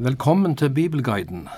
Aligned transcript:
Velkommen 0.00 0.56
til 0.56 0.70
Bibelguiden. 0.70 1.48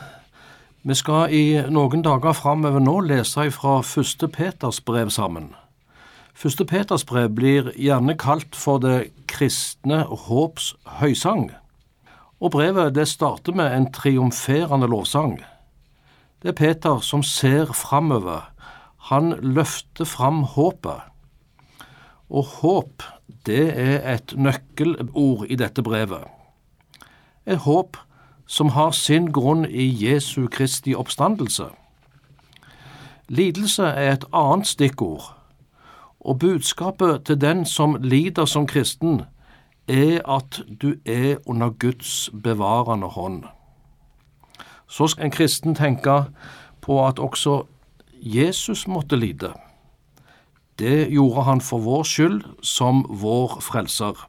Vi 0.82 0.94
skal 0.96 1.32
i 1.36 1.60
noen 1.68 2.00
dager 2.00 2.32
framover 2.32 2.80
nå 2.80 2.94
lese 3.04 3.44
fra 3.52 3.74
Første 3.84 4.30
Peters 4.32 4.78
brev 4.80 5.10
sammen. 5.12 5.50
Første 6.32 6.64
Peters 6.64 7.04
brev 7.04 7.28
blir 7.36 7.68
gjerne 7.76 8.16
kalt 8.16 8.56
for 8.56 8.80
det 8.80 9.10
kristne 9.28 10.06
håps 10.08 10.70
høysang. 11.02 11.50
Og 12.40 12.56
brevet 12.56 12.96
det 12.96 13.10
starter 13.12 13.52
med 13.60 13.76
en 13.76 13.92
triumferende 13.92 14.88
lovsang. 14.88 15.36
Det 16.40 16.54
er 16.54 16.60
Peter 16.64 17.04
som 17.04 17.20
ser 17.20 17.76
framover. 17.76 18.48
Han 19.12 19.34
løfter 19.42 20.08
fram 20.08 20.46
håpet. 20.56 21.10
Og 22.32 22.56
håp, 22.62 23.02
det 23.44 23.66
er 23.76 24.14
et 24.16 24.32
nøkkelord 24.32 25.44
i 25.44 25.60
dette 25.60 25.84
brevet. 25.84 26.24
Et 27.44 27.60
håp 27.68 28.06
som 28.50 28.68
har 28.74 28.90
sin 28.90 29.28
grunn 29.32 29.62
i 29.64 29.84
Jesu 29.94 30.48
Kristi 30.50 30.94
oppstandelse. 30.94 31.68
Lidelse 33.28 33.84
er 33.86 34.12
et 34.12 34.24
annet 34.34 34.66
stikkord, 34.66 35.36
og 36.20 36.38
budskapet 36.38 37.22
til 37.24 37.38
den 37.40 37.62
som 37.66 37.94
lider 38.02 38.44
som 38.50 38.66
kristen, 38.66 39.22
er 39.86 40.18
at 40.26 40.62
du 40.82 40.94
er 41.06 41.36
under 41.46 41.70
Guds 41.70 42.30
bevarende 42.42 43.06
hånd. 43.06 43.44
Så 44.88 45.06
skal 45.06 45.24
en 45.24 45.30
kristen 45.30 45.74
tenke 45.74 46.24
på 46.80 47.06
at 47.06 47.18
også 47.18 47.62
Jesus 48.22 48.88
måtte 48.88 49.16
lide. 49.16 49.52
Det 50.78 51.08
gjorde 51.10 51.42
han 51.42 51.60
for 51.60 51.78
vår 51.78 52.02
skyld, 52.02 52.42
som 52.62 53.06
vår 53.08 53.60
frelser. 53.60 54.26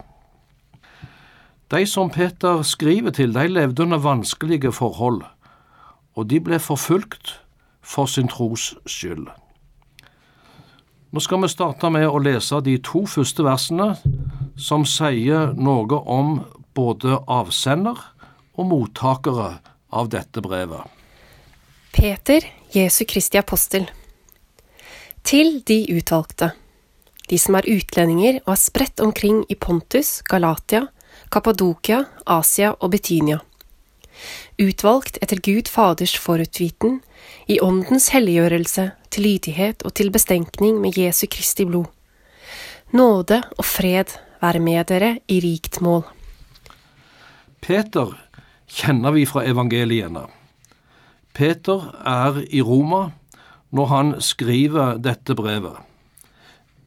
De 1.71 1.85
som 1.87 2.09
Peter 2.11 2.63
skriver 2.67 3.13
til, 3.15 3.31
de 3.33 3.47
levde 3.47 3.83
under 3.83 4.01
vanskelige 4.03 4.73
forhold, 4.75 5.21
og 6.15 6.27
de 6.27 6.41
ble 6.43 6.59
forfulgt 6.59 7.37
for 7.81 8.11
sin 8.11 8.27
tros 8.27 8.73
skyld. 8.85 9.29
Nå 11.11 11.19
skal 11.23 11.41
vi 11.43 11.51
starte 11.51 11.89
med 11.91 12.07
å 12.07 12.19
lese 12.23 12.59
de 12.63 12.77
to 12.83 13.05
første 13.07 13.43
versene, 13.47 13.93
som 14.59 14.83
sier 14.87 15.55
noe 15.55 16.03
om 16.11 16.37
både 16.75 17.21
avsender 17.31 17.99
og 18.59 18.67
mottakere 18.67 19.53
av 19.91 20.11
dette 20.11 20.43
brevet. 20.43 20.83
Peter, 21.95 22.43
Jesu 22.71 23.03
Kristi 23.07 23.39
apostel. 23.39 23.87
Til 25.23 25.59
de 25.67 25.83
utvalgte, 25.95 26.51
de 27.29 27.39
som 27.39 27.55
er 27.55 27.67
utlendinger 27.71 28.41
og 28.45 28.55
er 28.55 28.59
spredt 28.59 29.03
omkring 29.03 29.43
i 29.51 29.55
Pontus, 29.55 30.19
Galatia, 30.27 30.89
Kappadokia, 31.31 32.03
Asia 32.27 32.73
og 32.73 32.91
Betynia. 32.91 33.39
Utvalgt 34.59 35.15
etter 35.23 35.39
Gud 35.39 35.69
Faders 35.71 36.17
forutviten, 36.19 36.99
i 37.47 37.59
Åndens 37.63 38.09
helliggjørelse, 38.11 38.89
til 39.11 39.25
lydighet 39.27 39.85
og 39.87 39.93
til 39.95 40.11
bestenkning 40.11 40.81
med 40.83 40.97
Jesu 40.99 41.27
Kristi 41.31 41.65
blod. 41.65 41.87
Nåde 42.91 43.39
og 43.57 43.65
fred 43.65 44.11
være 44.41 44.59
med 44.59 44.83
dere 44.91 45.13
i 45.31 45.39
rikt 45.39 45.79
mål. 45.81 46.03
Peter 47.61 48.11
kjenner 48.67 49.15
vi 49.15 49.25
fra 49.29 49.45
evangeliene. 49.47 50.25
Peter 51.31 51.87
er 52.03 52.41
i 52.49 52.59
Roma 52.61 53.05
når 53.71 53.91
han 53.93 54.13
skriver 54.19 54.97
dette 54.99 55.35
brevet. 55.35 55.79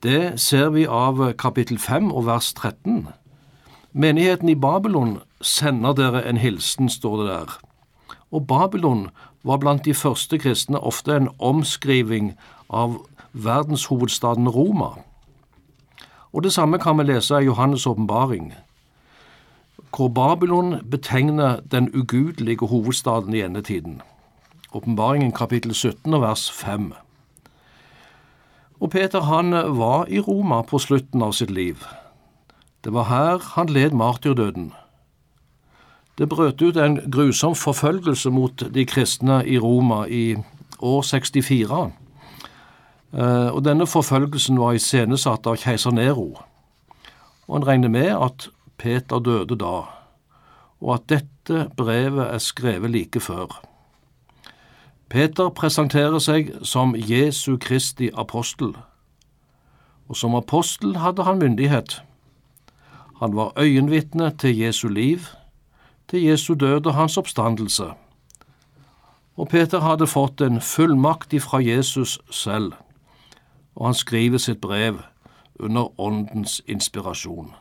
Det 0.05 0.37
ser 0.41 0.69
vi 0.75 0.85
av 0.85 1.31
kapittel 1.41 1.79
5 1.81 2.13
og 2.13 2.27
vers 2.29 2.53
13. 2.53 3.07
Menigheten 3.97 4.49
i 4.49 4.55
Babylon 4.55 5.19
sender 5.41 5.93
dere 5.95 6.25
en 6.27 6.37
hilsen, 6.37 6.89
står 6.89 7.17
det 7.17 7.27
der. 7.29 7.59
Og 8.35 8.47
Babylon 8.47 9.11
var 9.43 9.57
blant 9.63 9.85
de 9.85 9.95
første 9.95 10.39
kristne 10.39 10.81
ofte 10.81 11.15
en 11.15 11.29
omskriving 11.39 12.33
av 12.71 12.97
verdenshovedstaden 13.33 14.49
Roma. 14.49 14.99
Og 16.33 16.43
det 16.43 16.53
samme 16.53 16.79
kan 16.83 16.99
vi 16.99 17.07
lese 17.07 17.39
i 17.39 17.47
Johannes' 17.47 17.87
åpenbaring, 17.87 18.55
hvor 19.97 20.09
Babylon 20.09 20.81
betegner 20.91 21.61
den 21.61 21.91
ugudelige 21.95 22.67
hovedstaden 22.67 23.35
i 23.35 23.41
endetiden. 23.41 24.03
Åpenbaringen 24.73 25.33
kapittel 25.33 25.75
17 25.75 26.15
og 26.15 26.23
vers 26.23 26.51
5. 26.51 26.93
Og 28.81 28.91
Peter 28.91 29.21
han 29.21 29.53
var 29.53 30.07
i 30.09 30.21
Roma 30.21 30.63
på 30.63 30.79
slutten 30.79 31.23
av 31.23 31.33
sitt 31.33 31.51
liv. 31.51 31.87
Det 32.85 32.93
var 32.93 33.09
her 33.09 33.39
han 33.55 33.67
led 33.67 33.91
martyrdøden. 33.91 34.73
Det 36.19 36.29
brøt 36.29 36.63
ut 36.63 36.77
en 36.77 37.01
grusom 37.13 37.55
forfølgelse 37.55 38.31
mot 38.31 38.63
de 38.75 38.85
kristne 38.87 39.41
i 39.47 39.59
Roma 39.59 40.05
i 40.05 40.37
år 40.79 41.03
64. 41.03 41.93
Eh, 43.15 43.49
og 43.55 43.65
denne 43.65 43.87
forfølgelsen 43.87 44.61
var 44.61 44.77
iscenesatt 44.77 45.47
av 45.47 45.57
keiser 45.57 45.91
Nero. 45.91 46.29
Og 47.49 47.57
en 47.57 47.67
regner 47.67 47.89
med 47.89 48.11
at 48.15 48.49
Peter 48.79 49.19
døde 49.19 49.57
da, 49.59 49.75
og 50.81 50.95
at 50.95 51.09
dette 51.09 51.69
brevet 51.77 52.27
er 52.27 52.39
skrevet 52.39 52.91
like 52.91 53.21
før. 53.21 53.63
Peter 55.09 55.49
presenterer 55.49 56.19
seg 56.19 56.51
som 56.63 56.95
Jesu 56.99 57.57
Kristi 57.57 58.11
apostel, 58.15 58.75
og 60.09 60.17
som 60.17 60.35
apostel 60.35 60.97
hadde 60.99 61.23
han 61.23 61.39
myndighet. 61.39 62.03
Han 63.25 63.37
var 63.37 63.53
øyenvitne 63.57 64.37
til 64.37 64.59
Jesu 64.59 64.89
liv, 64.89 65.19
til 66.09 66.23
Jesu 66.23 66.55
død 66.55 66.87
og 66.87 66.95
hans 66.95 67.17
oppstandelse. 67.17 67.85
Og 69.37 69.49
Peter 69.49 69.81
hadde 69.81 70.07
fått 70.07 70.41
en 70.45 70.61
fullmakt 70.61 71.33
ifra 71.33 71.59
Jesus 71.59 72.19
selv, 72.31 72.73
og 73.75 73.87
han 73.87 73.95
skriver 73.95 74.39
sitt 74.39 74.61
brev 74.61 75.01
under 75.57 76.01
Åndens 76.01 76.61
inspirasjon. 76.67 77.55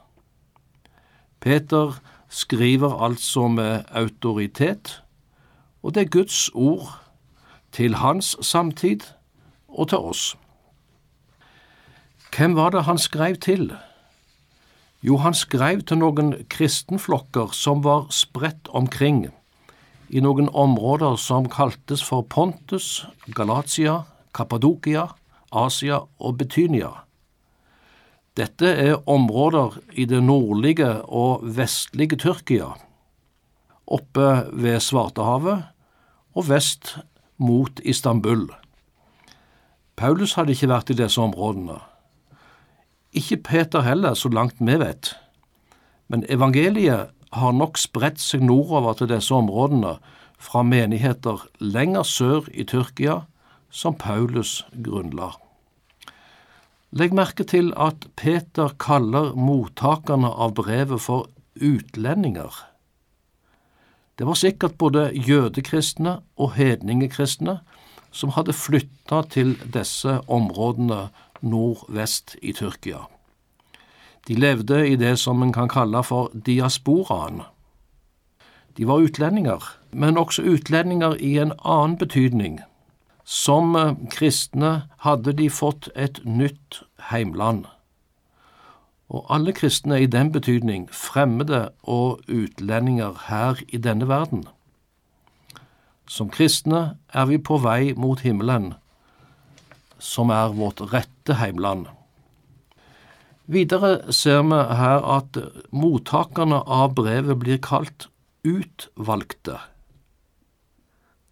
Peter 1.39 1.95
skriver 2.29 2.99
altså 3.05 3.47
med 3.47 3.83
autoritet, 3.91 5.03
og 5.83 5.95
det 5.95 6.01
er 6.01 6.09
Guds 6.09 6.49
ord 6.53 6.99
til 7.71 7.95
hans 7.95 8.35
samtid 8.41 8.99
og 9.67 9.89
til 9.89 9.97
oss. 9.97 10.35
Hvem 12.35 12.55
var 12.55 12.69
det 12.69 12.83
han 12.83 12.97
skrev 12.97 13.35
til? 13.35 13.71
Jo, 15.03 15.17
han 15.19 15.35
skrev 15.35 15.81
til 15.83 15.99
noen 15.99 16.31
kristenflokker 16.47 17.51
som 17.51 17.81
var 17.83 18.07
spredt 18.15 18.69
omkring 18.71 19.25
i 20.07 20.21
noen 20.23 20.47
områder 20.47 21.17
som 21.19 21.49
kaltes 21.51 22.03
for 22.05 22.23
Pontus, 22.23 23.03
Galatia, 23.35 24.03
Kappadokia, 24.31 25.09
Asia 25.51 25.99
og 26.19 26.37
Betynia. 26.39 26.93
Dette 28.39 28.71
er 28.79 29.03
områder 29.09 29.75
i 29.91 30.07
det 30.09 30.23
nordlige 30.23 30.89
og 31.03 31.43
vestlige 31.57 32.17
Tyrkia, 32.17 32.71
oppe 33.85 34.29
ved 34.55 34.79
Svartehavet 34.81 35.67
og 36.33 36.47
vest 36.47 36.95
mot 37.37 37.83
Istanbul. 37.83 38.47
Paulus 39.99 40.33
hadde 40.39 40.55
ikke 40.55 40.71
vært 40.71 40.89
i 40.89 40.97
disse 40.97 41.21
områdene. 41.21 41.81
Ikke 43.13 43.37
Peter 43.37 43.81
heller, 43.85 44.13
så 44.13 44.29
langt 44.29 44.57
vi 44.59 44.79
vet. 44.81 45.13
Men 46.09 46.25
evangeliet 46.29 47.13
har 47.33 47.53
nok 47.53 47.77
spredt 47.77 48.21
seg 48.21 48.41
nordover 48.45 48.97
til 48.97 49.09
disse 49.13 49.33
områdene, 49.33 49.97
fra 50.43 50.63
menigheter 50.67 51.45
lenger 51.63 52.03
sør 52.03 52.49
i 52.51 52.65
Tyrkia, 52.67 53.21
som 53.71 53.95
Paulus 53.95 54.65
grunnla. 54.75 55.31
Legg 56.93 57.13
merke 57.15 57.45
til 57.47 57.71
at 57.79 58.05
Peter 58.19 58.75
kaller 58.77 59.31
mottakerne 59.33 60.29
av 60.29 60.53
brevet 60.59 61.01
for 61.01 61.29
utlendinger. 61.57 62.51
Det 64.19 64.27
var 64.29 64.37
sikkert 64.37 64.77
både 64.77 65.07
jødekristne 65.15 66.19
og 66.37 66.53
hedningekristne 66.53 67.61
som 68.13 68.35
hadde 68.35 68.53
flytta 68.53 69.23
til 69.33 69.55
disse 69.73 70.19
områdene 70.29 71.07
nordvest 71.41 72.35
i 72.41 72.53
Tyrkia. 72.53 73.07
De 74.27 74.35
levde 74.35 74.87
i 74.87 74.95
det 74.95 75.17
som 75.19 75.43
en 75.43 75.51
kan 75.53 75.67
kalle 75.67 76.03
for 76.03 76.31
diasporaen. 76.45 77.41
De 78.77 78.87
var 78.87 79.03
utlendinger, 79.03 79.63
men 79.91 80.17
også 80.17 80.41
utlendinger 80.41 81.15
i 81.19 81.37
en 81.37 81.51
annen 81.65 81.97
betydning. 81.97 82.61
Som 83.23 83.75
eh, 83.75 83.93
kristne 84.11 84.89
hadde 85.03 85.33
de 85.33 85.49
fått 85.49 85.89
et 85.95 86.19
nytt 86.25 86.81
heimland. 87.11 87.65
Og 89.09 89.25
alle 89.29 89.53
kristne 89.53 89.99
i 90.01 90.09
den 90.09 90.31
betydning 90.31 90.87
fremmede 90.91 91.69
og 91.83 92.23
utlendinger 92.27 93.19
her 93.27 93.59
i 93.67 93.77
denne 93.77 94.07
verden. 94.07 94.47
Som 96.07 96.29
kristne 96.29 96.97
er 97.13 97.25
vi 97.25 97.37
på 97.37 97.59
vei 97.63 97.93
mot 97.93 98.19
himmelen, 98.19 98.73
som 99.99 100.29
er 100.29 100.55
vårt 100.55 100.81
rette 100.93 101.37
heimland. 101.39 101.87
Videre 103.45 104.13
ser 104.13 104.41
vi 104.47 104.55
her 104.55 105.03
at 105.17 105.37
mottakerne 105.71 106.61
av 106.63 106.93
brevet 106.95 107.39
blir 107.39 107.59
kalt 107.59 108.07
utvalgte. 108.47 109.57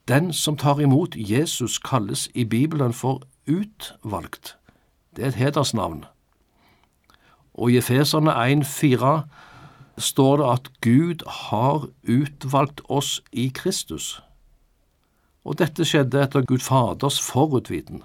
Den 0.07 0.33
som 0.33 0.57
tar 0.57 0.81
imot 0.81 1.15
Jesus, 1.15 1.79
kalles 1.79 2.27
i 2.33 2.43
Bibelen 2.43 2.93
for 2.93 3.21
utvalgt. 3.47 4.57
Det 5.15 5.23
er 5.23 5.27
et 5.27 5.39
hedersnavn. 5.39 6.05
Og 7.53 7.71
i 7.71 7.77
Efeserne 7.77 8.31
1,4 8.31 9.21
står 9.97 10.37
det 10.37 10.51
at 10.51 10.69
Gud 10.81 11.23
har 11.27 11.87
utvalgt 12.03 12.81
oss 12.89 13.21
i 13.31 13.51
Kristus. 13.55 14.21
Og 15.45 15.59
dette 15.59 15.85
skjedde 15.85 16.21
etter 16.21 16.43
Gud 16.43 16.59
Faders 16.59 17.21
forutviten. 17.21 18.03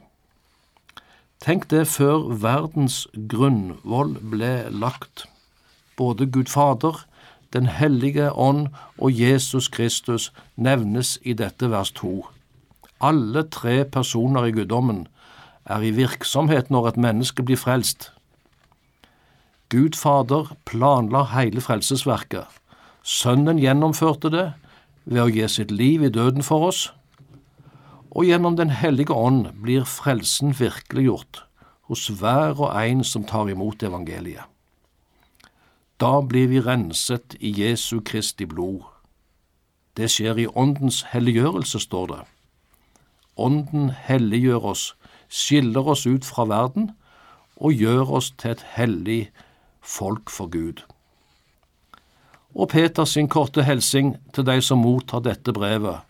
Tenk 1.40 1.68
det 1.70 1.86
før 1.88 2.30
verdens 2.42 3.04
grunnvoll 3.28 4.16
ble 4.32 4.68
lagt. 4.72 5.26
Både 5.96 6.26
Gud 6.26 6.52
Fader, 6.52 7.04
Den 7.52 7.66
hellige 7.70 8.32
ånd 8.32 8.66
og 8.98 9.12
Jesus 9.14 9.68
Kristus 9.68 10.32
nevnes 10.56 11.18
i 11.22 11.32
dette 11.32 11.70
vers 11.70 11.92
to. 11.94 12.26
Alle 13.00 13.44
tre 13.48 13.84
personer 13.84 14.44
i 14.44 14.52
guddommen 14.52 15.06
er 15.64 15.80
i 15.80 15.94
virksomhet 15.94 16.70
når 16.70 16.88
et 16.88 16.96
menneske 16.96 17.42
blir 17.46 17.56
frelst. 17.56 18.10
Gud 19.70 19.96
Fader 19.96 20.52
planla 20.64 21.22
hele 21.32 21.60
frelsesverket. 21.60 22.44
Sønnen 23.02 23.58
gjennomførte 23.62 24.30
det 24.30 24.46
ved 25.04 25.22
å 25.22 25.30
gi 25.30 25.46
sitt 25.48 25.70
liv 25.70 26.02
i 26.02 26.10
døden 26.12 26.42
for 26.42 26.68
oss, 26.68 26.90
og 28.16 28.24
gjennom 28.24 28.56
Den 28.56 28.70
hellige 28.72 29.12
ånd 29.12 29.50
blir 29.60 29.84
frelsen 29.84 30.54
virkeliggjort 30.56 31.42
hos 31.90 32.08
hver 32.08 32.56
og 32.56 32.72
en 32.80 33.04
som 33.04 33.26
tar 33.28 33.50
imot 33.52 33.82
evangeliet. 33.84 34.48
Da 36.00 36.20
blir 36.20 36.48
vi 36.48 36.60
renset 36.60 37.36
i 37.40 37.52
Jesu 37.60 38.00
Kristi 38.00 38.44
blod. 38.48 38.82
Det 39.96 40.08
skjer 40.12 40.40
i 40.40 40.48
Åndens 40.48 41.02
helliggjørelse, 41.12 41.80
står 41.80 42.06
det. 42.10 42.22
Ånden 43.36 43.90
helliggjør 44.08 44.72
oss, 44.72 44.84
skiller 45.28 45.88
oss 45.88 46.06
ut 46.06 46.24
fra 46.24 46.44
verden 46.48 46.90
og 47.56 47.72
gjør 47.72 48.16
oss 48.18 48.32
til 48.40 48.56
et 48.56 48.64
hellig 48.76 49.22
folk 49.80 50.32
for 50.32 50.52
Gud. 50.52 50.82
Og 52.56 52.68
Peters 52.72 53.12
sin 53.16 53.28
korte 53.28 53.64
hilsing 53.64 54.16
til 54.32 54.48
de 54.48 54.60
som 54.64 54.80
mottar 54.84 55.24
dette 55.24 55.52
brevet, 55.52 56.00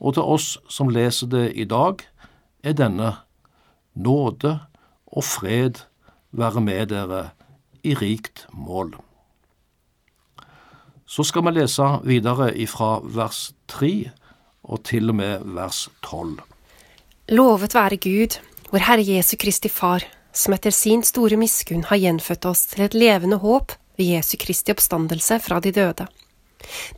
og 0.00 0.16
til 0.16 0.22
oss 0.36 0.56
som 0.68 0.90
leser 0.92 1.30
det 1.32 1.46
i 1.56 1.64
dag, 1.68 2.02
er 2.64 2.76
denne 2.76 3.12
nåde 3.94 4.58
og 5.06 5.24
fred 5.24 5.82
være 6.36 6.60
med 6.60 6.90
dere 6.92 7.30
i 7.86 7.94
rikt 7.96 8.46
mål. 8.52 8.96
Så 11.06 11.22
skal 11.22 11.44
vi 11.46 11.54
lese 11.54 11.86
videre 12.04 12.50
ifra 12.58 12.98
vers 13.00 13.52
3 13.70 14.10
og 14.66 14.82
til 14.84 15.12
og 15.12 15.18
med 15.20 15.46
vers 15.54 15.86
12. 16.02 16.40
Lovet 17.30 17.74
være 17.74 17.98
Gud, 18.02 18.38
vår 18.72 18.82
Herre 18.88 19.06
Jesu 19.06 19.36
Kristi 19.38 19.70
Far, 19.70 20.02
som 20.34 20.54
etter 20.56 20.74
sin 20.74 21.04
store 21.06 21.38
miskunn 21.38 21.86
har 21.86 22.02
gjenfødt 22.02 22.46
oss 22.50 22.66
til 22.72 22.84
et 22.84 22.94
levende 22.94 23.38
håp 23.42 23.72
ved 23.96 24.16
Jesu 24.16 24.36
Kristi 24.40 24.74
oppstandelse 24.74 25.38
fra 25.40 25.60
de 25.62 25.72
døde, 25.72 26.06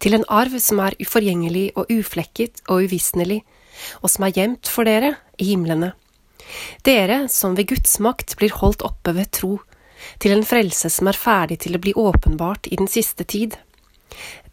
til 0.02 0.16
en 0.16 0.26
arv 0.28 0.58
som 0.62 0.80
er 0.84 0.96
uforgjengelig 1.02 1.70
og 1.76 1.90
uflekket 1.92 2.62
og 2.68 2.88
uvisnelig, 2.88 3.42
og 4.02 4.10
som 4.10 4.26
er 4.26 4.34
gjemt 4.36 4.70
for 4.70 4.88
dere 4.88 5.14
i 5.38 5.52
himlene. 5.52 5.92
Dere 6.86 7.26
som 7.32 7.56
ved 7.58 7.68
Guds 7.72 7.98
makt 8.02 8.36
blir 8.40 8.54
holdt 8.56 8.84
oppe 8.86 9.14
ved 9.16 9.30
tro, 9.36 9.58
til 10.22 10.32
en 10.34 10.46
frelse 10.46 10.90
som 10.94 11.10
er 11.10 11.18
ferdig 11.18 11.60
til 11.64 11.76
å 11.76 11.82
bli 11.82 11.94
åpenbart 11.98 12.70
i 12.70 12.78
den 12.78 12.88
siste 12.90 13.26
tid. 13.28 13.56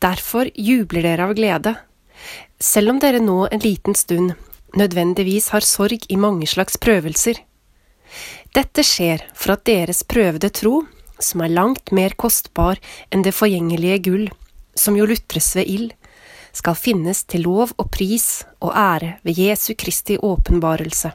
Derfor 0.03 0.49
jubler 0.53 1.05
dere 1.05 1.29
av 1.29 1.35
glede, 1.37 1.75
selv 2.59 2.95
om 2.95 2.99
dere 2.99 3.21
nå 3.23 3.45
en 3.51 3.63
liten 3.63 3.95
stund 3.95 4.33
nødvendigvis 4.75 5.51
har 5.53 5.63
sorg 5.63 6.07
i 6.11 6.17
mange 6.19 6.47
slags 6.49 6.79
prøvelser. 6.81 7.39
Dette 8.55 8.83
skjer 8.85 9.23
for 9.35 9.55
at 9.55 9.65
deres 9.67 10.03
prøvede 10.07 10.51
tro, 10.55 10.83
som 11.19 11.43
er 11.43 11.53
langt 11.53 11.93
mer 11.95 12.15
kostbar 12.19 12.79
enn 13.11 13.23
det 13.23 13.35
forgjengelige 13.35 14.01
gull, 14.09 14.25
som 14.75 14.97
jo 14.97 15.07
lutres 15.09 15.55
ved 15.55 15.69
ild, 15.71 15.91
skal 16.55 16.77
finnes 16.79 17.23
til 17.27 17.45
lov 17.47 17.73
og 17.75 17.89
pris 17.91 18.45
og 18.63 18.71
ære 18.75 19.17
ved 19.25 19.39
Jesu 19.39 19.73
Kristi 19.77 20.17
åpenbarelse. 20.17 21.11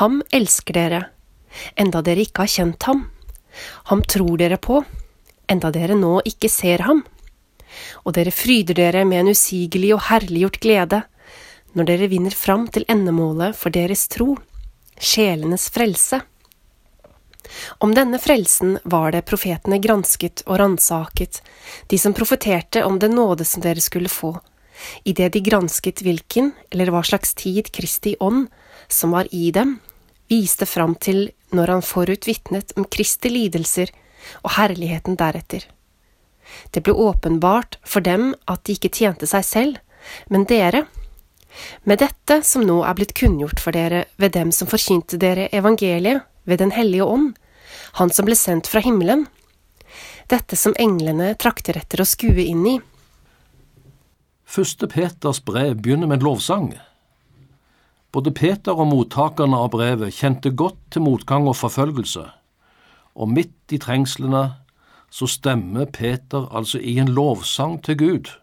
Ham 0.00 0.20
elsker 0.32 0.76
dere, 0.76 1.00
enda 1.76 2.02
dere 2.04 2.26
ikke 2.26 2.44
har 2.44 2.52
kjent 2.52 2.88
ham. 2.88 3.06
Ham 3.90 4.02
tror 4.06 4.36
dere 4.40 4.60
på, 4.60 4.82
enda 5.50 5.72
dere 5.74 5.96
nå 5.98 6.20
ikke 6.28 6.50
ser 6.52 6.84
ham. 6.86 7.02
Og 8.04 8.14
dere 8.16 8.34
fryder 8.34 8.76
dere 8.76 9.04
med 9.06 9.24
en 9.24 9.32
usigelig 9.34 9.94
og 9.96 10.04
herliggjort 10.08 10.60
glede, 10.62 11.02
når 11.74 11.86
dere 11.86 12.10
vinner 12.10 12.34
fram 12.34 12.66
til 12.68 12.86
endemålet 12.90 13.56
for 13.56 13.70
deres 13.74 14.06
tro, 14.10 14.34
sjelenes 14.98 15.68
frelse. 15.72 16.20
Om 17.78 17.94
denne 17.94 18.18
frelsen 18.18 18.78
var 18.84 19.12
det 19.12 19.24
profetene 19.28 19.80
gransket 19.82 20.44
og 20.46 20.60
ransaket, 20.60 21.40
de 21.90 21.98
som 21.98 22.14
profeterte 22.16 22.84
om 22.86 22.98
den 23.02 23.16
nåde 23.18 23.44
som 23.44 23.62
dere 23.64 23.82
skulle 23.82 24.12
få, 24.12 24.36
idet 25.04 25.32
de 25.34 25.42
gransket 25.44 26.02
hvilken 26.04 26.52
eller 26.70 26.92
hva 26.92 27.02
slags 27.06 27.34
tid 27.34 27.72
Kristi 27.74 28.16
ånd, 28.20 28.48
som 28.88 29.14
var 29.16 29.28
i 29.34 29.50
dem, 29.54 29.78
viste 30.30 30.66
fram 30.66 30.94
til 30.94 31.30
når 31.54 31.74
han 31.74 31.84
forut 31.84 32.28
vitnet 32.28 32.72
om 32.78 32.86
Kristi 32.86 33.32
lidelser 33.32 33.90
og 34.44 34.54
herligheten 34.56 35.18
deretter. 35.18 35.66
Det 36.70 36.82
ble 36.82 36.94
åpenbart 36.94 37.78
for 37.86 38.02
dem 38.02 38.32
at 38.50 38.64
de 38.66 38.74
ikke 38.76 38.92
tjente 38.94 39.28
seg 39.30 39.46
selv, 39.46 39.78
men 40.30 40.46
dere, 40.48 40.86
med 41.82 41.98
dette 41.98 42.40
som 42.46 42.62
nå 42.66 42.80
er 42.86 42.96
blitt 42.98 43.14
kunngjort 43.18 43.60
for 43.62 43.74
dere 43.74 44.04
ved 44.22 44.34
dem 44.36 44.52
som 44.54 44.70
forkynte 44.70 45.18
dere 45.20 45.48
evangeliet 45.54 46.26
ved 46.44 46.58
Den 46.58 46.70
hellige 46.70 47.04
ånd, 47.04 47.34
Han 47.92 48.10
som 48.10 48.26
ble 48.26 48.36
sendt 48.38 48.66
fra 48.70 48.80
himmelen, 48.80 49.26
dette 50.30 50.56
som 50.56 50.74
englene 50.78 51.34
trakter 51.34 51.76
etter 51.78 52.02
å 52.02 52.06
skue 52.06 52.44
inn 52.44 52.62
i. 52.66 52.76
Første 54.46 54.86
Peters 54.90 55.40
brev 55.46 55.76
begynner 55.82 56.10
med 56.10 56.20
en 56.20 56.26
lovsang. 56.28 56.68
Både 58.10 58.32
Peter 58.34 58.74
og 58.74 58.90
mottakerne 58.90 59.58
av 59.58 59.70
brevet 59.74 60.14
kjente 60.14 60.50
godt 60.50 60.78
til 60.90 61.04
motgang 61.06 61.46
og 61.50 61.58
forfølgelse, 61.58 62.24
og 63.14 63.30
midt 63.30 63.74
i 63.74 63.78
trengslene 63.82 64.44
så 65.10 65.26
stemmer 65.30 65.86
Peter 65.90 66.46
altså 66.54 66.78
i 66.78 66.96
en 67.02 67.10
lovsang 67.14 67.78
til 67.86 67.98
Gud, 67.98 68.34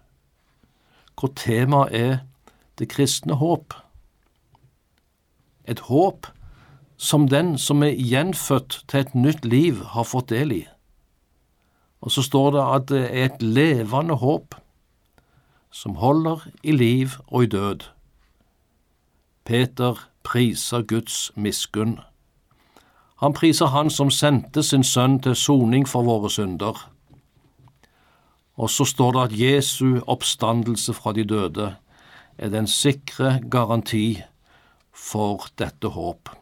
hvor 1.19 1.31
temaet 1.35 1.95
er 1.95 2.17
det 2.79 2.89
kristne 2.91 3.39
håp. 3.39 3.73
Et 5.67 5.79
håp 5.87 6.27
som 6.97 7.27
den 7.29 7.57
som 7.57 7.83
er 7.83 7.93
gjenfødt 7.93 8.83
til 8.87 8.99
et 8.99 9.15
nytt 9.15 9.45
liv, 9.45 9.83
har 9.93 10.03
fått 10.03 10.29
del 10.29 10.51
i. 10.51 10.63
Og 12.01 12.11
så 12.11 12.21
står 12.25 12.51
det 12.51 12.63
at 12.63 12.87
det 12.89 13.03
er 13.05 13.25
et 13.25 13.41
levende 13.41 14.17
håp 14.17 14.55
som 15.71 15.95
holder 16.01 16.47
i 16.63 16.71
liv 16.71 17.17
og 17.27 17.43
i 17.43 17.51
død. 17.53 17.87
Peter 19.45 20.09
priser 20.23 20.81
Guds 20.81 21.31
miskunn. 21.35 21.99
Han 23.21 23.33
priser 23.33 23.65
Han 23.65 23.89
som 23.89 24.11
sendte 24.11 24.63
sin 24.63 24.83
sønn 24.83 25.19
til 25.19 25.35
soning 25.35 25.87
for 25.89 26.03
våre 26.03 26.29
synder. 26.29 26.89
Og 28.57 28.69
så 28.69 28.85
står 28.85 29.11
det 29.11 29.21
at 29.21 29.39
Jesu 29.39 29.99
oppstandelse 30.07 30.93
fra 30.93 31.13
de 31.13 31.23
døde 31.23 31.75
er 32.37 32.49
den 32.49 32.67
sikre 32.67 33.39
garanti 33.51 34.21
for 34.93 35.47
dette 35.57 35.87
håp. 35.87 36.36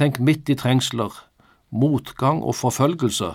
Tenk 0.00 0.16
midt 0.16 0.48
i 0.48 0.54
trengsler, 0.56 1.12
motgang 1.68 2.38
og 2.40 2.54
forfølgelse, 2.56 3.34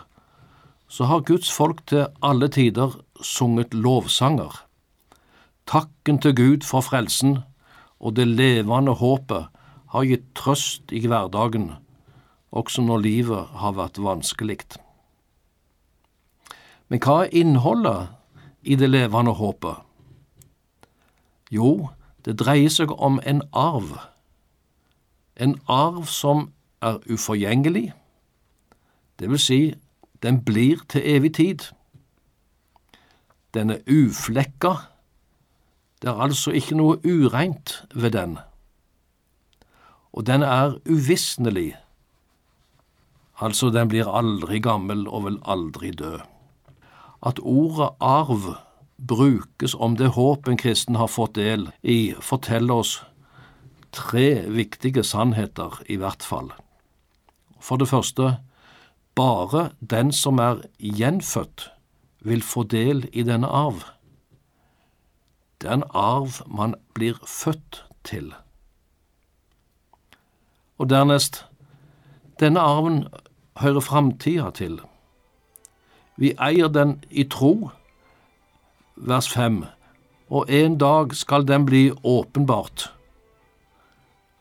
så 0.90 1.06
har 1.06 1.22
Guds 1.22 1.52
folk 1.54 1.84
til 1.86 2.08
alle 2.26 2.48
tider 2.50 2.96
sunget 3.22 3.74
lovsanger. 3.74 4.64
Takken 5.70 6.18
til 6.22 6.34
Gud 6.36 6.66
for 6.66 6.82
frelsen 6.82 7.44
og 8.00 8.16
det 8.18 8.26
levende 8.28 8.96
håpet 8.98 9.46
har 9.94 10.08
gitt 10.10 10.26
trøst 10.34 10.90
i 10.90 11.04
hverdagen, 11.06 11.70
også 12.50 12.82
når 12.82 13.06
livet 13.06 13.54
har 13.62 13.78
vært 13.78 14.02
vanskelig. 14.02 14.66
Men 16.90 17.02
hva 17.06 17.20
er 17.28 17.38
innholdet 17.46 18.10
i 18.66 18.74
det 18.74 18.90
levende 18.90 19.38
håpet? 19.38 19.86
Jo, 21.54 21.90
det 22.26 22.40
dreier 22.42 22.74
seg 22.74 22.90
om 22.98 23.22
en 23.22 23.46
arv. 23.54 23.94
En 25.36 25.60
arv 25.68 26.06
som 26.06 26.52
er 26.82 27.00
uforgjengelig, 27.12 27.94
det 29.20 29.30
vil 29.30 29.40
si, 29.40 29.62
den 30.24 30.42
blir 30.46 30.84
til 30.90 31.02
evig 31.06 31.34
tid. 31.36 31.60
Den 33.54 33.70
er 33.70 33.84
uflekka, 33.88 34.74
det 36.02 36.10
er 36.10 36.22
altså 36.28 36.52
ikke 36.52 36.76
noe 36.76 37.00
ureint 37.04 37.84
ved 37.96 38.12
den. 38.12 38.38
Og 40.14 40.28
den 40.28 40.44
er 40.44 40.78
uvisnelig, 40.90 41.76
altså 43.40 43.70
den 43.70 43.92
blir 43.92 44.08
aldri 44.08 44.60
gammel 44.60 45.08
og 45.08 45.26
vil 45.26 45.40
aldri 45.44 45.92
dø. 45.92 46.18
At 47.26 47.40
ordet 47.44 47.90
arv 48.00 48.56
brukes 49.08 49.76
om 49.76 49.98
det 49.98 50.14
håp 50.16 50.48
en 50.48 50.58
kristen 50.58 50.96
har 50.96 51.12
fått 51.12 51.36
del 51.36 51.70
i, 51.84 52.14
forteller 52.22 52.84
oss 52.84 52.94
tre 53.96 54.44
viktige 54.52 55.04
sannheter, 55.04 55.82
i 55.90 55.96
hvert 55.96 56.24
fall. 56.24 56.52
For 57.60 57.80
det 57.80 57.88
første, 57.90 58.38
bare 59.16 59.70
den 59.80 60.12
som 60.12 60.40
er 60.40 60.62
gjenfødt, 60.80 61.72
vil 62.20 62.42
få 62.44 62.64
del 62.64 63.06
i 63.14 63.24
denne 63.24 63.48
arv. 63.48 63.86
Det 65.62 65.70
er 65.70 65.80
en 65.80 65.90
arv 65.94 66.42
man 66.48 66.76
blir 66.94 67.20
født 67.28 67.86
til. 68.04 68.34
Og 70.78 70.90
dernest, 70.90 71.46
denne 72.40 72.60
arven 72.60 73.08
hører 73.58 73.80
framtida 73.80 74.50
til. 74.52 74.82
Vi 76.18 76.34
eier 76.42 76.68
den 76.68 77.04
i 77.10 77.24
tro, 77.24 77.70
vers 78.96 79.30
5, 79.30 79.64
og 80.30 80.52
en 80.52 80.78
dag 80.78 81.16
skal 81.16 81.48
den 81.48 81.66
bli 81.66 81.92
åpenbart. 82.04 82.95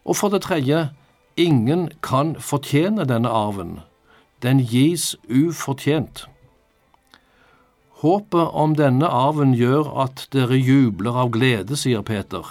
Og 0.05 0.17
for 0.17 0.29
det 0.29 0.43
tredje, 0.45 0.91
ingen 1.37 1.89
kan 2.03 2.35
fortjene 2.41 3.07
denne 3.09 3.29
arven, 3.29 3.81
den 4.43 4.61
gis 4.61 5.17
ufortjent. 5.29 6.27
Håpet 8.05 8.53
om 8.53 8.75
denne 8.77 9.09
arven 9.09 9.55
gjør 9.57 9.89
at 10.05 10.27
dere 10.35 10.59
jubler 10.61 11.17
av 11.25 11.31
glede, 11.33 11.77
sier 11.81 12.05
Peter, 12.05 12.45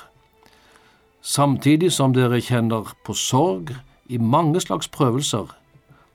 samtidig 1.21 1.91
som 1.93 2.15
dere 2.17 2.41
kjenner 2.41 2.89
på 3.05 3.13
sorg 3.13 3.75
i 4.09 4.17
mange 4.17 4.63
slags 4.65 4.89
prøvelser, 4.89 5.53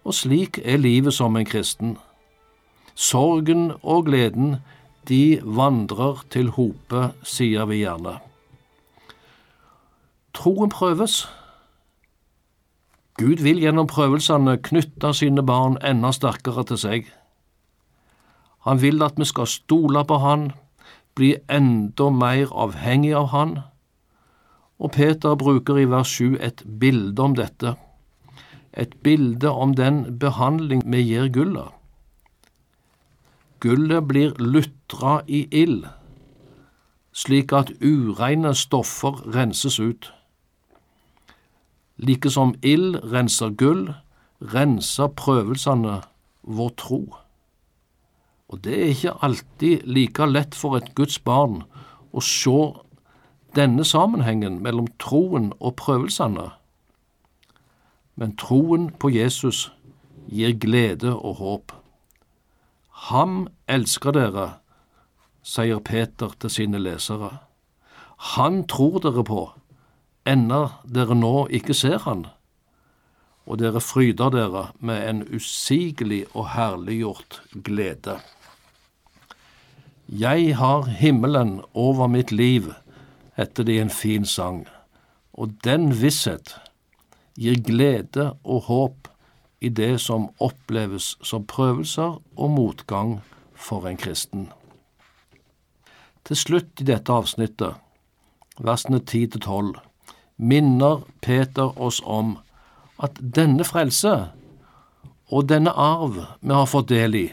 og 0.04 0.14
slik 0.14 0.58
er 0.64 0.82
livet 0.82 1.14
som 1.14 1.36
en 1.36 1.46
kristen. 1.46 1.96
Sorgen 2.98 3.70
og 3.82 4.08
gleden, 4.08 4.56
de 5.08 5.38
vandrer 5.44 6.24
til 6.34 6.50
hope, 6.58 7.12
sier 7.22 7.68
vi 7.70 7.84
gjerne. 7.84 8.18
Troen 10.34 10.68
prøves. 10.68 11.28
Gud 13.18 13.42
vil 13.42 13.58
gjennom 13.58 13.88
prøvelsene 13.90 14.58
knytte 14.62 15.10
sine 15.14 15.42
barn 15.42 15.78
enda 15.82 16.12
sterkere 16.14 16.62
til 16.68 16.78
seg. 16.78 17.08
Han 18.66 18.82
vil 18.82 19.02
at 19.02 19.18
vi 19.18 19.26
skal 19.26 19.46
stole 19.50 20.04
på 20.04 20.18
Han, 20.22 20.52
bli 21.18 21.34
enda 21.50 22.10
mer 22.14 22.52
avhengig 22.54 23.14
av 23.18 23.32
Han. 23.34 23.58
Og 24.78 24.92
Peter 24.94 25.34
bruker 25.34 25.80
i 25.82 25.88
vers 25.90 26.12
7 26.20 26.36
et 26.38 26.62
bilde 26.80 27.22
om 27.22 27.34
dette, 27.34 27.74
et 28.72 28.94
bilde 29.02 29.50
om 29.50 29.74
den 29.74 30.18
behandling 30.18 30.84
vi 30.86 31.02
gir 31.02 31.32
gullet. 31.34 31.74
Gullet 33.60 34.06
blir 34.06 34.36
lutra 34.38 35.20
i 35.26 35.48
ild, 35.50 35.88
slik 37.12 37.52
at 37.52 37.72
ureine 37.82 38.54
stoffer 38.54 39.18
renses 39.34 39.80
ut. 39.80 40.12
Like 41.98 42.30
som 42.30 42.54
ild 42.62 43.00
renser 43.12 43.50
gull, 43.58 43.88
renser 44.40 45.10
prøvelsene 45.18 46.00
vår 46.42 46.70
tro. 46.78 47.00
Og 48.48 48.62
det 48.64 48.76
er 48.76 48.92
ikke 48.92 49.16
alltid 49.22 49.82
like 49.84 50.26
lett 50.26 50.54
for 50.54 50.78
et 50.78 50.94
Guds 50.94 51.18
barn 51.18 51.64
å 52.12 52.22
se 52.24 52.60
denne 53.58 53.84
sammenhengen 53.84 54.60
mellom 54.62 54.86
troen 55.02 55.50
og 55.58 55.76
prøvelsene. 55.80 56.46
Men 58.18 58.36
troen 58.40 58.88
på 58.90 59.10
Jesus 59.12 59.68
gir 60.30 60.54
glede 60.60 61.12
og 61.14 61.42
håp. 61.42 61.74
Ham 63.08 63.46
elsker 63.70 64.14
dere, 64.16 64.48
sier 65.42 65.78
Peter 65.84 66.32
til 66.40 66.50
sine 66.50 66.80
lesere. 66.82 67.30
Han 68.34 68.64
tror 68.68 68.98
dere 69.04 69.22
på, 69.24 69.42
enda 70.26 70.80
dere 70.84 71.14
nå 71.14 71.46
ikke 71.54 71.74
ser 71.74 72.02
han, 72.04 72.26
og 73.48 73.60
dere 73.62 73.80
fryder 73.80 74.32
dere 74.34 74.64
med 74.80 75.04
en 75.08 75.22
usigelig 75.34 76.24
og 76.34 76.50
herliggjort 76.54 77.40
glede. 77.64 78.18
Jeg 80.08 80.56
har 80.56 80.88
himmelen 80.88 81.60
over 81.74 82.08
mitt 82.08 82.32
liv, 82.32 82.72
heter 83.36 83.64
det 83.64 83.76
i 83.76 83.82
en 83.84 83.92
fin 83.92 84.24
sang, 84.24 84.66
og 85.32 85.52
den 85.64 85.92
visshet 86.02 86.56
gir 87.38 87.60
glede 87.62 88.32
og 88.44 88.62
håp 88.68 89.08
i 89.60 89.68
det 89.68 89.98
som 90.00 90.28
oppleves 90.40 91.16
som 91.22 91.46
prøvelser 91.46 92.18
og 92.36 92.50
motgang 92.50 93.18
for 93.54 93.86
en 93.88 93.98
kristen. 93.98 94.48
Til 96.24 96.36
slutt 96.36 96.82
i 96.82 96.86
dette 96.88 97.12
avsnittet, 97.12 97.74
versene 98.58 99.00
10 99.00 99.26
til 99.34 99.40
12, 99.40 99.74
minner 100.38 101.02
Peter 101.20 101.74
oss 101.80 102.00
om 102.04 102.38
at 103.02 103.18
denne 103.18 103.66
frelse 103.66 104.14
og 105.28 105.48
denne 105.50 105.74
arv 105.74 106.22
vi 106.40 106.54
har 106.54 106.70
fått 106.70 106.88
del 106.90 107.16
i, 107.18 107.26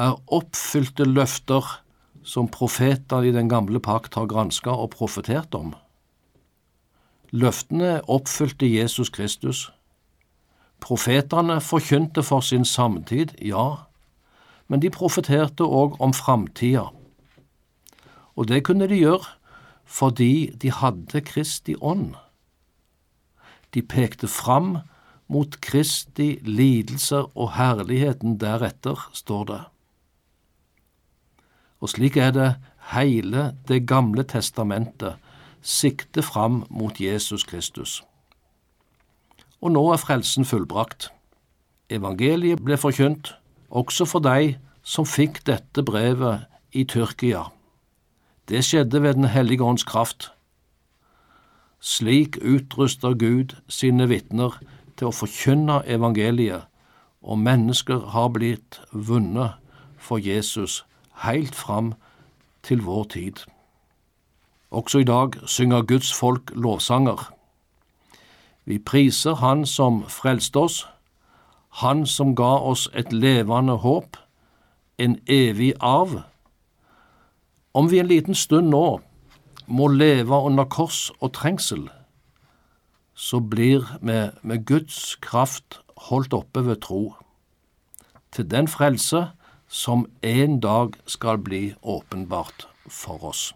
er 0.00 0.16
oppfylte 0.32 1.04
løfter 1.04 1.66
som 2.22 2.48
profeter 2.48 3.26
i 3.26 3.34
den 3.34 3.50
gamle 3.50 3.82
pakt 3.82 4.14
har 4.14 4.30
granska 4.30 4.70
og 4.70 4.94
profetert 4.94 5.54
om. 5.58 5.74
Løftene 7.32 8.00
oppfylt 8.08 8.62
i 8.62 8.76
Jesus 8.78 9.10
Kristus. 9.10 9.66
Profetene 10.80 11.60
forkynte 11.60 12.22
for 12.22 12.40
sin 12.40 12.64
samtid, 12.64 13.34
ja, 13.40 13.84
men 14.68 14.80
de 14.80 14.90
profeterte 14.90 15.64
òg 15.64 15.98
om 16.00 16.14
framtida. 16.14 16.88
Og 18.36 18.48
det 18.48 18.62
kunne 18.64 18.88
de 18.88 19.00
gjøre 19.00 19.26
fordi 19.92 20.50
de 20.56 20.72
hadde 20.72 21.20
Kristi 21.20 21.74
ånd. 21.80 22.14
De 23.74 23.82
pekte 23.82 24.28
fram 24.28 24.78
mot 25.28 25.60
Kristi 25.60 26.38
lidelser 26.44 27.28
og 27.36 27.52
herligheten 27.56 28.38
deretter, 28.40 29.10
står 29.12 29.44
det. 29.50 29.60
Og 31.80 31.92
slik 31.92 32.16
er 32.16 32.30
det 32.30 32.50
hele 32.92 33.56
Det 33.68 33.86
gamle 33.86 34.22
testamentet 34.24 35.16
sikter 35.62 36.22
fram 36.22 36.64
mot 36.70 37.00
Jesus 37.00 37.44
Kristus. 37.44 38.02
Og 39.60 39.72
nå 39.72 39.82
er 39.92 40.00
frelsen 40.02 40.44
fullbrakt. 40.44 41.12
Evangeliet 41.90 42.64
ble 42.64 42.76
forkynt 42.76 43.34
også 43.70 44.06
for 44.08 44.24
de 44.24 44.56
som 44.82 45.06
fikk 45.06 45.44
dette 45.46 45.84
brevet 45.86 46.48
i 46.72 46.84
Tyrkia. 46.84 47.44
Det 48.48 48.64
skjedde 48.64 49.02
ved 49.02 49.14
Den 49.14 49.24
hellige 49.24 49.64
ånds 49.64 49.84
kraft. 49.84 50.32
Slik 51.80 52.36
utruster 52.42 53.14
Gud 53.14 53.56
sine 53.68 54.08
vitner 54.08 54.58
til 54.96 55.10
å 55.10 55.14
forkynne 55.14 55.82
evangeliet, 55.86 56.68
og 57.22 57.38
mennesker 57.38 57.98
har 58.14 58.28
blitt 58.34 58.80
vunnet 58.92 59.58
for 59.98 60.18
Jesus 60.18 60.84
helt 61.22 61.54
fram 61.54 61.94
til 62.62 62.82
vår 62.82 63.04
tid. 63.04 63.44
Også 64.70 64.98
i 64.98 65.04
dag 65.04 65.36
synger 65.46 65.82
Guds 65.82 66.12
folk 66.14 66.50
lovsanger. 66.54 67.32
Vi 68.64 68.78
priser 68.78 69.34
Han 69.34 69.66
som 69.66 70.04
frelste 70.08 70.58
oss, 70.58 70.86
Han 71.68 72.06
som 72.06 72.34
ga 72.36 72.58
oss 72.58 72.88
et 72.94 73.12
levende 73.12 73.76
håp, 73.76 74.16
en 74.98 75.18
evig 75.26 75.72
arv. 75.80 76.22
Om 77.74 77.90
vi 77.90 77.98
en 77.98 78.06
liten 78.10 78.36
stund 78.36 78.68
nå 78.68 79.00
må 79.66 79.86
leve 79.88 80.36
under 80.36 80.66
kors 80.68 81.06
og 81.20 81.32
trengsel, 81.38 81.86
så 83.14 83.40
blir 83.40 83.86
vi 84.00 84.18
med 84.42 84.66
Guds 84.68 85.16
kraft 85.24 85.80
holdt 86.08 86.34
oppe 86.36 86.66
ved 86.66 86.82
tro. 86.84 87.14
Til 88.32 88.50
den 88.50 88.68
frelse 88.68 89.30
som 89.68 90.04
en 90.22 90.60
dag 90.60 90.92
skal 91.06 91.38
bli 91.38 91.74
åpenbart 91.82 92.68
for 92.88 93.24
oss. 93.24 93.52